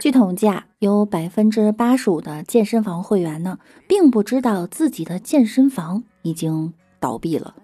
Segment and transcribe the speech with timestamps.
[0.00, 7.54] 据统计啊，有百分之八十五的健身房会员呢，并不知道自己的健身房已经倒闭了。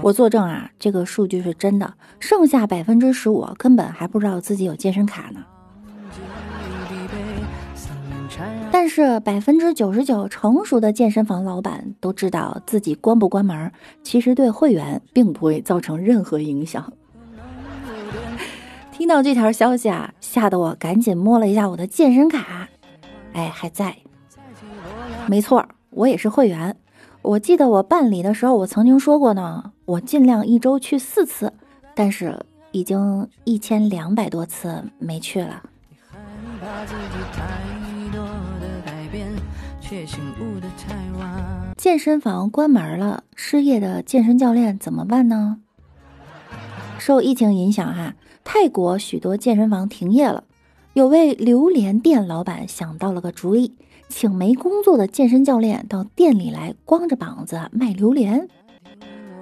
[0.00, 1.94] 我作证啊，这个数据是真的。
[2.20, 5.44] 剩下百分之十五根本还不知道自己有健身卡呢。
[8.88, 13.70] 是百分之九十九成熟的健身房老板都知道自己关不关门，
[14.02, 16.92] 其实对会员并不会造成任何影响。
[18.90, 22.68] 听到这条消息啊，吓得我赶紧摸了一下我的健身卡，
[23.32, 23.96] 哎，还在。
[25.26, 26.74] 没错，我也是会员。
[27.22, 31.52] 我记得我办理的时候，我曾经说过呢，我尽量一周去四次，
[31.94, 32.38] 但是
[32.72, 35.62] 已经一千两百多次没去了。
[41.78, 45.60] 健身房关门了，失业的健身教练怎么办呢？
[46.98, 50.44] 受疫情影响，哈，泰国许多健身房停业了。
[50.92, 53.74] 有位榴莲店老板想到了个主意，
[54.10, 58.46] 请没工作的健身教练到店里来，光着膀子卖榴莲，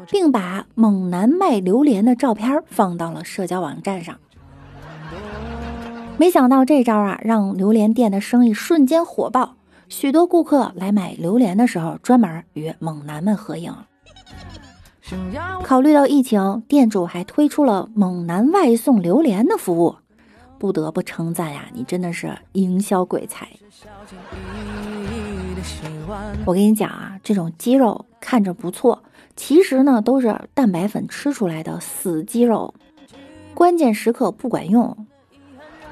[0.09, 4.17] 并把猛男卖榴莲的照片放到了社交网站上。
[6.19, 9.57] 没想到这招啊，让榴莲店的生意瞬间火爆，
[9.89, 13.75] 许多顾客来买榴莲的时候，专门与猛男们合影。
[15.63, 19.97] 考虑到疫情，店主还推出了猛男外送榴莲的服务。
[20.59, 23.47] 不得不称赞呀，你真的是营销鬼才！
[26.47, 29.03] 我跟你讲啊，这种鸡肉看着不错，
[29.37, 32.75] 其实呢都是蛋白粉吃出来的死鸡肉，
[33.55, 35.07] 关键时刻不管用。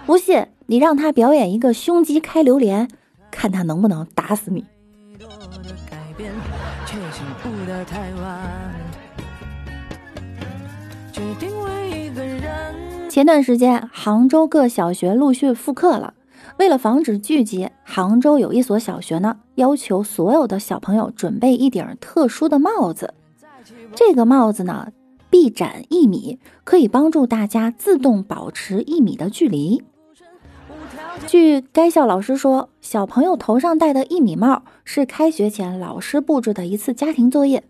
[0.07, 2.89] 不信，你让他表演一个胸肌开榴莲，
[3.35, 4.65] 看他能不能打死你。
[13.09, 16.15] 前段时间，杭州各小学陆续复课了。
[16.59, 23.13] 为了防止聚集，杭州有一所小学呢，要求所有的小朋友准备一顶特殊的帽子。
[23.95, 24.93] 这个帽子呢，
[25.31, 29.83] 臂展一米，可以帮助大家自动保持一米的距离。
[31.27, 37.65] 据该校老师说，小朋友头上戴的一米帽是开学前老师布置的一次家庭作业，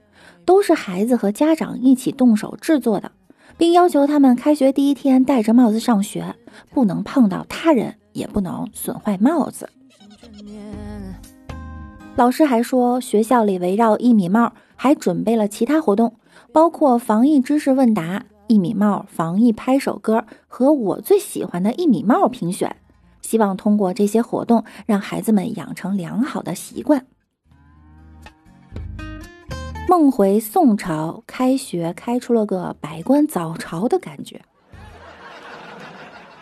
[0.44, 3.12] 都是孩子和家长一起动手制作的。
[3.56, 6.34] 并要求他们开学第一天戴着帽子上学，
[6.70, 9.68] 不能碰到他人，也不能损坏帽子。
[12.16, 16.16] 老师还说，学校里围绕一米帽还准备了其他活动，
[16.52, 22.74] 包括防疫知识问答、一米帽防疫拍手歌和我最喜欢的一米帽评选，
[23.34, 27.04] 希望通过这些活动让孩子们养成良好的习惯。
[29.88, 34.40] 梦回宋朝，开学开出了个百官早朝的感觉。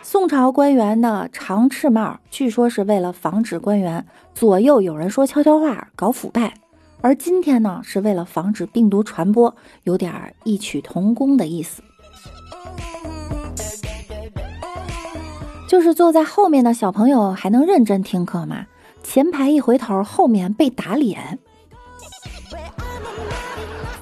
[0.03, 4.05] 宋朝官员的长翅帽，据说是为了防止官员
[4.35, 6.53] 左右有人说悄悄话搞腐败，
[7.01, 9.55] 而今天呢，是为了防止病毒传播，
[9.85, 11.81] 有点异曲同工的意思。
[15.73, 18.67] 就是坐在后面的小朋友还能认真听课吗？
[19.01, 21.39] 前排一回头，后面被打脸。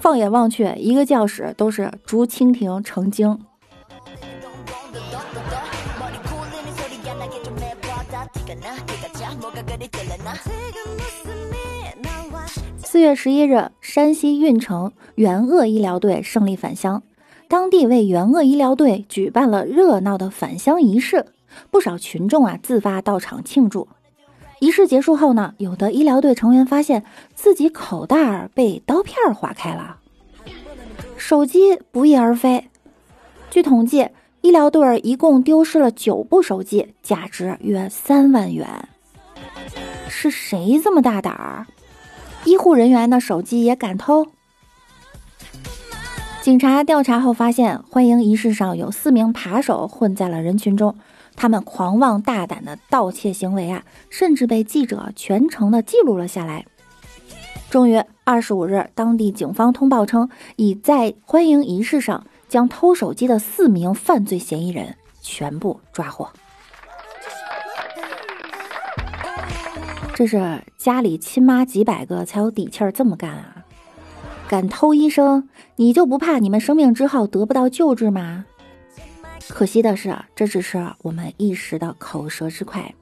[0.02, 3.40] 放眼望去，一个教室都是竹蜻蜓成精。
[12.84, 17.02] 四月十一日，山西运城援鄂医疗队胜利返乡，
[17.48, 21.28] 当地为援鄂医疗队举办了热闹的返乡仪式，
[21.70, 23.88] 不少群众啊自发到场庆祝。
[24.60, 27.04] 仪式结束后呢，有的医疗队成员发现
[27.34, 29.98] 自己口袋儿被刀片划开了，
[31.18, 32.70] 手机不翼而飞。
[33.50, 34.10] 据统计，
[34.42, 38.88] 医疗队一共丢失了九部手机，价值约三万元。
[40.08, 41.66] 是谁这么大胆儿？
[42.46, 44.28] 医护人员的手机也敢偷？
[46.42, 50.96] 警察调查后发现，欢迎仪式上有四名扒手混在了人群中。
[51.36, 56.66] 他们狂妄大胆的盗窃行为啊，甚至被记者全程的记录了下来。
[57.70, 66.30] 终于，二十五日，当地警方通报称，已在欢迎仪式上将偷手机的四名犯罪嫌疑人全部抓获。
[70.14, 73.66] 这是家里亲妈几百个才有底气儿这么干啊！
[74.48, 75.48] 敢偷医生，
[75.78, 78.46] 你就不怕你们生病之后得不到救治吗？
[79.54, 82.96] 可惜的是，这只是我们一时的口舌之快。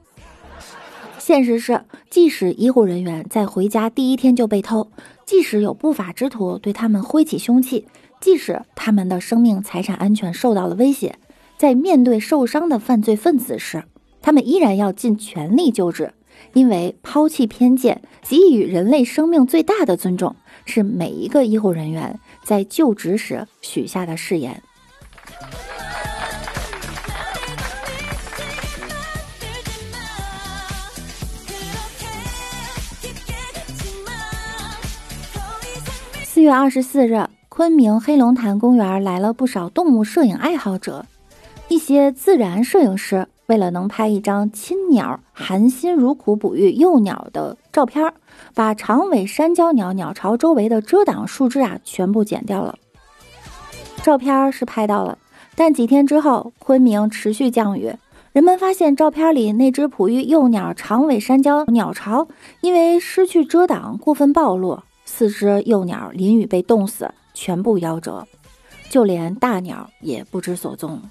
[1.18, 4.90] 现实是，即使医护人员在回家第一天就被偷，
[5.24, 7.86] 即使有不法之徒对他们挥起凶器，
[8.20, 11.16] 即使他们的生命财产安全受到了威胁，
[11.56, 13.84] 在面对受伤的犯罪分子时，
[14.20, 16.12] 他们依然要尽全力救治，
[16.52, 20.36] 因为抛弃偏见，给予人类生命最大的尊重，
[20.66, 24.62] 是每一个医护人员在就职时许下的誓言。
[36.40, 41.04] 四月二十四日，昆明黑龙潭公园来了不少动物摄影爱好者。
[41.68, 48.10] 一些自然摄影师为了能拍一张亲鸟含辛茹苦哺育幼鸟的照片，
[48.54, 52.74] 把长尾山椒鸟鸟巢周围的遮挡树枝啊全部剪掉了。
[54.02, 55.18] 照片是拍到了，
[55.54, 57.92] 但几天之后，昆明持续降雨，
[58.32, 62.26] 人们发现照片里那只哺育幼鸟长尾山椒鸟巢
[62.62, 64.78] 因为失去遮挡，过分暴露。
[65.12, 68.26] 四只幼鸟淋雨被冻死，全部夭折，
[68.88, 71.02] 就连大鸟也不知所踪。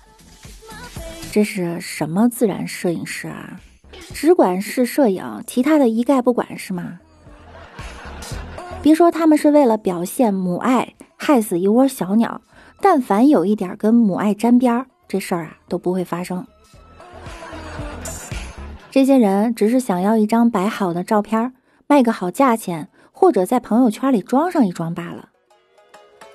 [1.31, 3.60] 这是什么自然摄影师啊？
[4.13, 7.00] 只管是摄影，其他的一概不管是吗？
[8.81, 12.42] 别说他们是为了表现母爱害死一窝小鸟，
[12.81, 16.48] 但凡有一点跟母爱沾边儿，这事儿啊都不会发生。
[18.90, 21.54] 这些人只是想要一张摆好的照片，
[21.86, 22.88] 卖个好价钱。
[23.19, 25.27] 或者在朋友圈里装上一装罢了。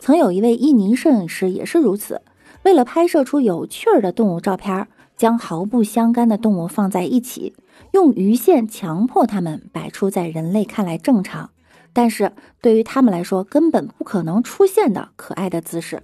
[0.00, 2.20] 曾有一位印尼摄影师也是如此，
[2.62, 4.86] 为了拍摄出有趣儿的动物照片，
[5.16, 7.54] 将毫不相干的动物放在一起，
[7.92, 11.48] 用鱼线强迫它们摆出在人类看来正常，
[11.94, 16.02] 但是对于他们来说根本不可能出现的可爱的姿势。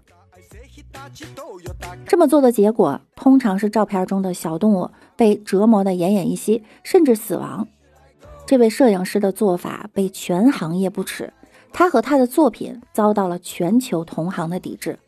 [2.07, 7.69] 这么做的结果，通常是照片中的小动物被折磨得奄奄一息，甚至死亡。
[8.51, 11.33] 这位摄影师的做法被全行业不耻，
[11.73, 14.99] 他和他的作品遭到了全球同行的抵制，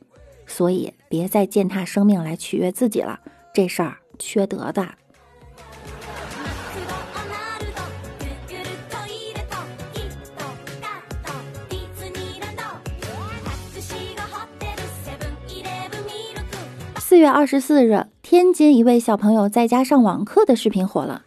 [0.46, 3.18] 所以别再践踏生命来取悦自己了，
[3.52, 4.88] 这事儿缺德的。
[17.00, 21.22] 四月二十四日，天津一位小朋友在家上网课的视频火了。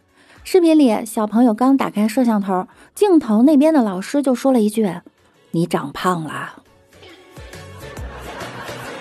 [0.48, 4.88] 视频里，小朋友刚打开摄像头，镜头那边的老师就说了一句
[5.50, 6.62] ：“你长胖了。”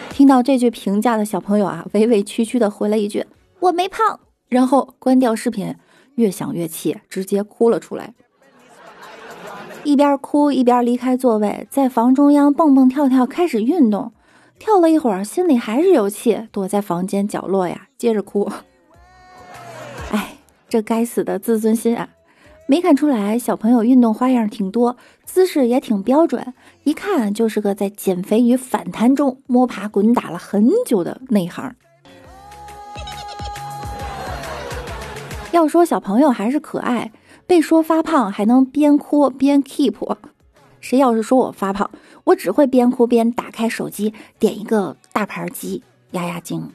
[0.10, 3.28] 听到这句评价的小朋友啊，委委屈屈的回了一句
[3.62, 4.20] ：“我没胖。”
[4.50, 5.76] 然后关掉视频，
[6.16, 8.16] 越想越气，直接哭了出来。
[9.84, 14.12] 一边哭一边离开座位，在房中央蹦蹦跳跳开始运动，
[14.58, 18.52] 跳了一会儿，心里还是有气，躲在房间角落呀，接着哭。
[20.12, 20.35] 哎
[20.68, 22.10] 这该死的自尊心啊！
[22.68, 26.54] 没看出来，小朋友运动花样挺多，姿势也挺标准，
[26.84, 31.76] 一看就是个在减肥与反弹中摸爬滚打了很久的内行。
[35.52, 37.12] 要说小朋友还是可爱，
[37.46, 40.18] 被说发胖还能边哭边 keep。
[40.82, 41.90] 谁要是说我发胖，
[42.26, 46.72] 我只会边哭边打开手机点一个大盘鸡压压惊。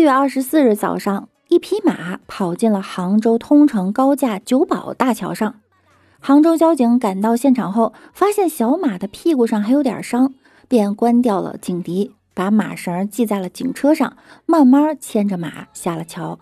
[0.00, 5.56] 四月二十四日早上，一匹马跑进了杭州通城高架九堡大桥上。
[6.20, 10.32] 杭州交警赶到现场后，发现小马的屁股上还有点伤，
[10.68, 14.16] 便关掉了警笛，把马绳系在了警车上，
[14.46, 16.38] 慢慢牵着马下了桥。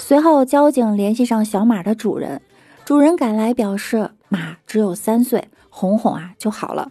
[0.00, 2.42] 随后，交警联系上小马的主人，
[2.84, 6.90] 主人赶来表示马只有三岁，哄哄啊就好了。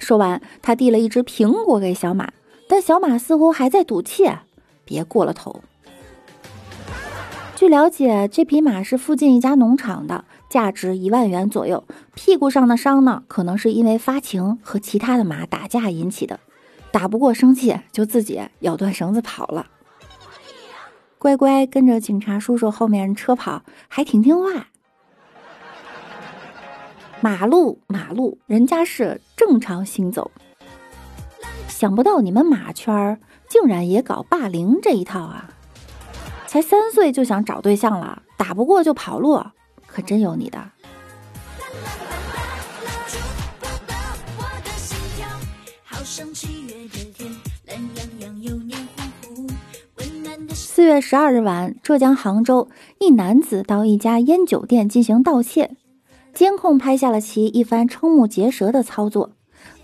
[0.00, 2.28] 说完，他递了一只苹果给小马。
[2.68, 4.30] 但小马似乎还在赌气，
[4.84, 5.62] 别过了头。
[7.54, 11.84] 据了解，这匹马是附近一家农场的，价值一万元左右。
[12.14, 16.38] 屁股上的伤呢，可能是因为发情和其他的马打架引起的，
[16.90, 19.66] 打不过生气就自己咬断绳子跑了。
[21.18, 24.68] 乖乖跟着警察叔叔后面车跑，还挺听话。
[27.22, 30.30] 马路马路，人家是正常行走。
[31.78, 33.18] 想不到你们马圈儿
[33.50, 35.50] 竟然也搞霸凌这一套啊！
[36.46, 39.44] 才三岁就想找对象了，打不过就跑路，
[39.86, 40.70] 可真有你的。
[50.54, 55.76] 四月十二日晚，浙江杭州一男子到一家烟酒店进行盗窃，
[56.32, 59.32] 监控拍下了其一番瞠目结舌的操作。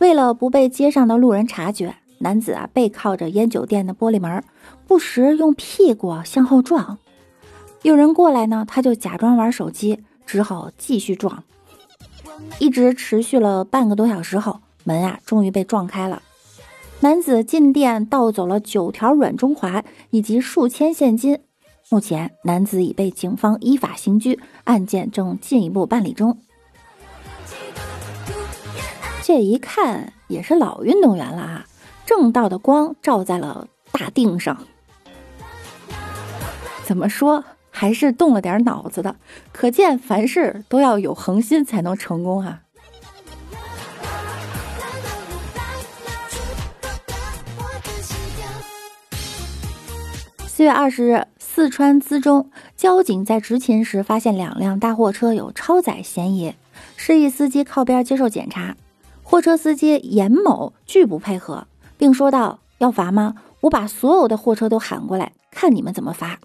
[0.02, 4.42] 为了不被街上的路人察觉，男子啊背靠着烟酒店的玻璃门，
[4.84, 6.98] 不时用屁股向后撞。
[7.82, 11.44] 有人过来呢，他就假装玩手机，只好继续撞。
[12.58, 16.20] 一直持续了半个多小时后，门啊终于被撞开了。
[16.98, 21.38] 男子进店盗走了九条软中华以及数千现金。
[21.90, 26.36] 目前，男子已被警方依法刑拘，案件正进一步办理中。
[29.24, 31.66] 这一看也是老运动员了啊！
[32.04, 34.58] 正道的光照在了大腚上。
[36.84, 39.14] 怎么说，还是动了点脑子的。
[39.52, 42.62] 可见凡事都要有恒心才能成功啊！
[50.48, 56.54] 四月二十日，四川资中交警在执勤时发现两辆大货车有超载嫌疑，
[56.96, 58.74] 示意司机靠边接受检查。
[59.32, 63.34] 货车司机严某拒不配合，并说道：“要罚吗？
[63.62, 66.38] 我把所有的货车都喊过来，看你们怎么罚。”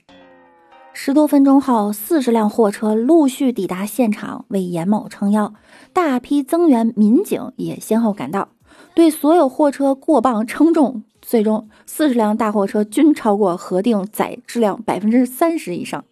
[0.95, 5.53] 十多分钟后，四十辆货车陆续抵达现场，为严某撑腰。
[5.91, 8.47] 大批增援民警也先后赶到，
[8.93, 11.03] 对所有货车过磅称重。
[11.21, 16.05] 最终，四十辆大货车均超过核定载质量百分之三十以上。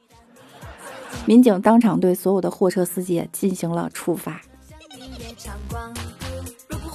[1.26, 4.42] 民警当场对所有的货车司机进行了处罚。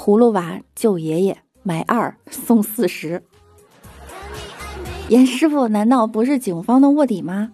[0.02, 3.22] 葫芦娃救爷爷，买二送四十。
[5.10, 7.52] 严师傅难道不是警方的卧底吗？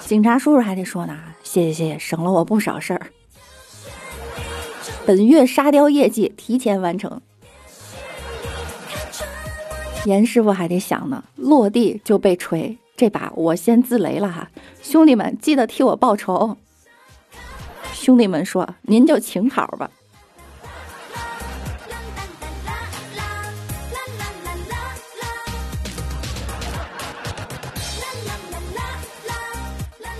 [0.00, 3.06] 警察叔叔还得说呢，谢谢谢谢，省了我不少事儿。
[5.06, 7.20] 本月沙雕业绩提前完成。
[10.06, 14.50] 严师傅还得想呢，落地就被锤，这把我先自雷了哈，
[14.82, 16.56] 兄弟们记得替我报仇。
[17.92, 19.88] 兄弟们说，您就请好吧。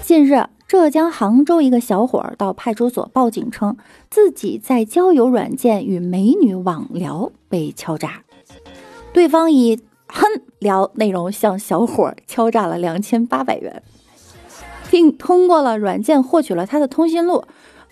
[0.09, 3.77] 近日，浙江杭州一个小伙儿到派出所报警称，
[4.09, 8.23] 自己在交友软件与美女网聊被敲诈。
[9.13, 10.25] 对方以“哼”
[10.61, 13.83] 聊内容向小伙敲诈了两千八百元，
[14.91, 17.45] 并通过了软件获取了他的通讯录，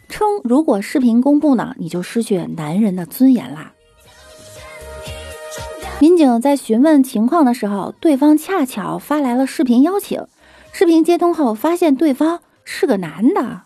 [0.09, 3.75] 称如果视频公布呢，你就失去男人的尊严啦。
[6.01, 10.25] 民警在询问情况的时候，对方恰巧发来了视频邀请，
[10.79, 13.63] 视频接通后发现对方是个男的。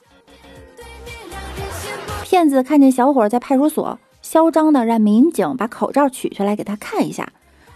[2.22, 7.32] 骗子看见小伙在派出所，嚣张的让民警把口罩取下来给他看一下。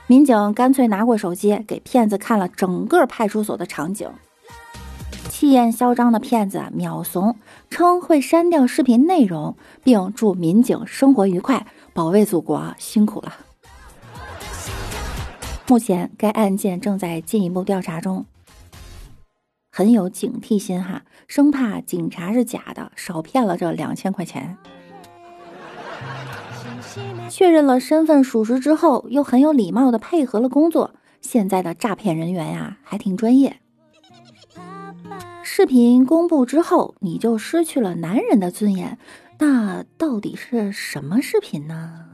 [0.07, 4.09] 民警干脆拿过手机，给骗子看了整个派出所的场景。
[5.29, 7.37] 气焰嚣张的骗子秒怂，
[7.69, 13.35] 称会删掉视频内容，并祝民警生活愉快，保卫祖国辛苦了。
[15.67, 18.27] 目前该案件正在进一步调查中，
[19.77, 24.57] 很有警惕心哈，生怕警察是假的，少骗了这两千块钱。
[27.29, 30.95] 确认了身份属实之后，又很有礼貌的配合了工作。
[31.21, 33.57] 现在的诈骗人员呀，还挺专业。
[35.43, 38.97] 视频公布之后，你就失去了男人的尊严，
[39.41, 42.05] 那到底是什么视频呢？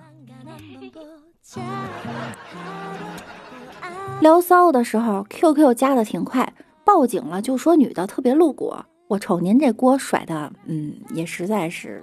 [4.23, 8.75] 聊骚的时候，QQ 加的挺快，报警了就说女的特别露骨。
[9.09, 12.03] 我瞅您这锅甩的，嗯，也实在是。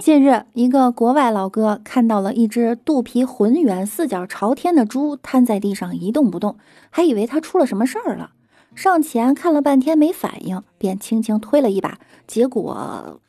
[0.00, 6.56] 近日，一个国外老哥看到了一只肚皮浑圆、四脚朝天的猪瘫在地上一动不动，
[6.90, 8.30] 还以为它出了什么事儿了，
[8.74, 13.20] 上前看了半天没反应，便轻轻推了一把，结果，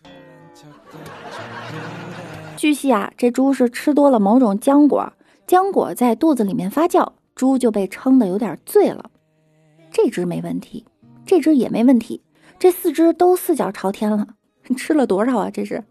[2.65, 5.13] 据悉啊，这猪是吃多了某种浆果，
[5.47, 9.11] 浆果在肚子里面发酵，猪就被撑得有点醉了。
[9.91, 10.83] 这只没问题，
[11.27, 12.23] 这只也没问题。
[12.57, 14.29] 这四只都四脚朝天了，
[14.75, 15.51] 吃了多少啊？
[15.51, 15.83] 这是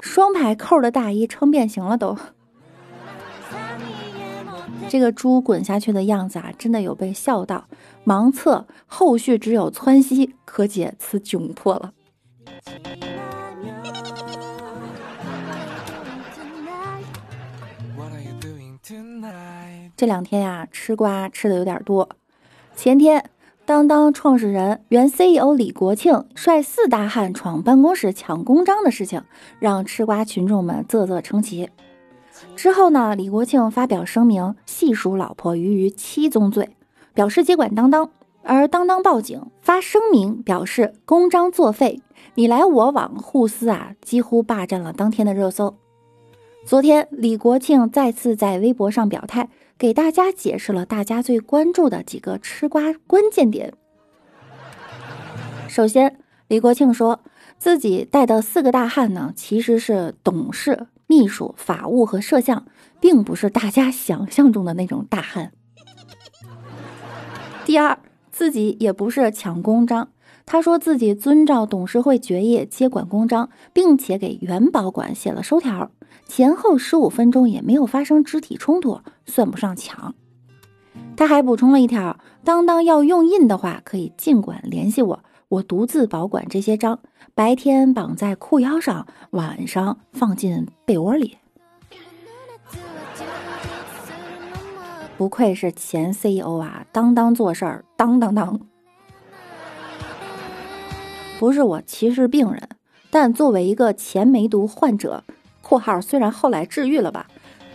[0.00, 2.16] 双排扣的大衣撑变形了都。
[4.88, 7.68] 这个猪滚下去的样子啊，真的有被笑到。
[8.06, 11.92] 盲测后续只有窜稀，可解此窘迫了。
[19.96, 22.08] 这两天呀，吃瓜吃的有点多。
[22.74, 23.30] 前天，
[23.64, 29.22] 当当创始人、原 CEO 李国庆率四大汉闯办公室抢公章的事情，
[29.60, 31.70] 让吃瓜群众们啧啧称奇。
[32.56, 36.76] 之后呢，李国庆发表声明，细数老婆鱼鱼七宗罪，
[37.14, 38.10] 表示接管当当。
[38.42, 42.02] 而当当报警发声明，表示公章作废，
[42.34, 45.76] 你来我往，互撕啊，几乎霸占了当天的热搜。
[46.66, 53.74] 昨天，李国庆再次在微博上表态，给大家解释了大家最关注的几个吃瓜关键点。
[55.68, 56.18] 首先，
[56.48, 57.20] 李国庆说
[57.58, 62.64] 自己带的四个大汉呢，其实是董事、秘书、法务和摄像，
[62.98, 65.52] 并不是大家想象中的那种大汉。
[67.66, 67.98] 第二，
[68.32, 70.08] 自己也不是抢公章。
[70.46, 75.90] 他说自己遵照董事会决议接管公章，并且给原保管写了收条，
[76.26, 80.14] 前后十五分钟也没有发生肢体冲突，算不上抢。
[81.16, 86.98] 他还补充了一条：当当要用印的话，可以尽管联系我，我独自保管这些章，
[87.34, 91.38] 白天绑在裤腰上，晚上放进被窝里。
[95.16, 98.60] 不愧是前 CEO 啊，当当做事儿，当当当。
[101.44, 102.70] 不是我歧视病人，
[103.10, 105.24] 但作为一个前梅毒患者
[105.60, 107.26] （括号虽然后来治愈了吧），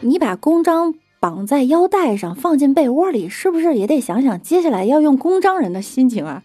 [0.02, 6.42] 你把公章绑在腰带上，放进被窝里，是不是也得想想接下来要用公章人的心情啊？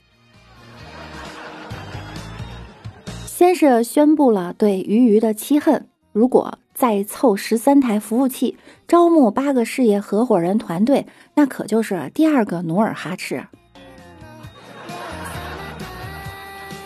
[3.24, 13.46] 先是宣布了对鱼鱼的期恨，如果再凑十三台服务器，招募八个事业合伙人团队，那可就是第二个努尔哈赤。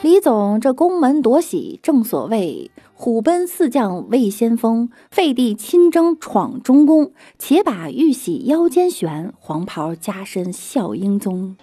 [0.08, 11.54] 李总这宫门夺喜，正所谓虎奔四将为先锋，废帝亲征闯中宫，且把玉玺腰间悬，黄袍加身效英宗。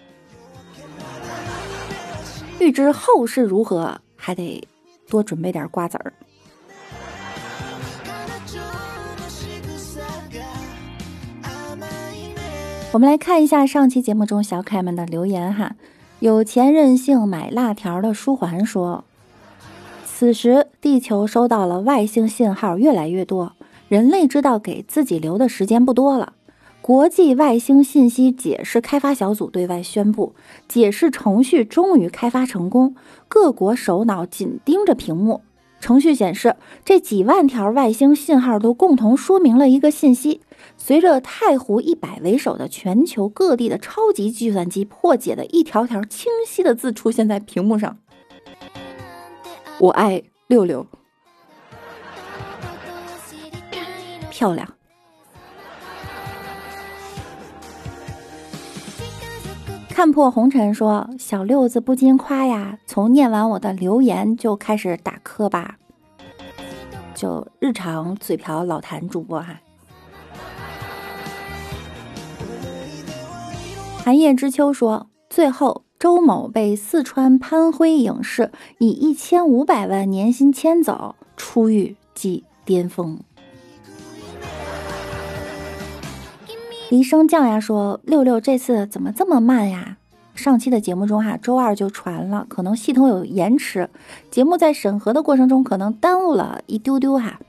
[2.59, 4.63] 欲知后事如何，还得
[5.09, 6.13] 多准备点瓜子儿。
[12.91, 15.75] 我们来看一下上期节目中小可爱们的留言哈。
[16.19, 19.03] 有钱任性买辣条的书桓说
[20.05, 23.53] ：“此时地球收到了外星信号越来越多，
[23.89, 26.33] 人类知道给自己留的时间不多了。
[26.81, 30.33] 国际外星信息解释开发小组对外宣布，
[30.67, 32.95] 解释程序终于开发成功。
[33.27, 35.41] 各国首脑紧盯着屏幕，
[35.85, 40.41] 程序显示，这几万条外星信号都共同说明了一个信息。”
[40.77, 47.99] 随着太湖一百为首的全球各地的超级计算机破解的一条条清晰的字出现在屏幕上，
[49.79, 50.87] 我爱六六，
[54.31, 54.67] 漂亮。
[59.95, 65.77] 看破红尘说，小六子不禁夸呀，从念完我的留言就开始打磕巴，
[67.13, 69.61] 就日常嘴瓢老谭主播哈。
[74.03, 83.17] 寒夜之秋说：“最后，周某被四川潘辉影视以一千五百万年薪牵走，出狱即巅峰。”
[86.89, 89.97] 离升降呀说：“六六这次怎么这么慢呀？
[90.35, 93.89] 上期的节目中哈，周二就传了，可能系统有延迟，
[94.29, 97.39] 节目在审核的过程中可能耽误了一丢丢哈。”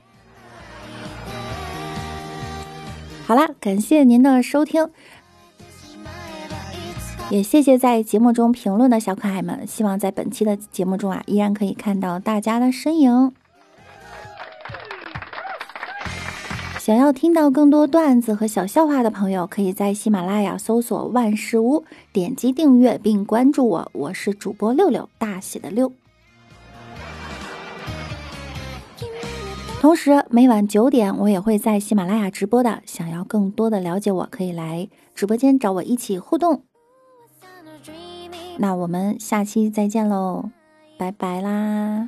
[3.27, 4.89] 好啦，感谢您的收听。
[7.29, 13.33] 也谢谢在节目中评论的小可爱们，希望在本期的节目中啊，依然可以看到大家的身影。
[16.87, 25.91] 想要听到更多段子和小笑话的朋友，可以在喜马拉雅搜索“万事屋”，点击订阅并关注我，我是主播六六，大写的六。
[29.81, 36.63] 同时，每晚九点我也会在喜马拉雅直播的，想要更多的了解我，可以来直播间找我一起互动。
[38.59, 40.51] 那我们下期再见喽，
[40.97, 42.07] 拜拜啦！